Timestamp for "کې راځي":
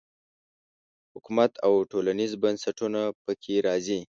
3.43-3.99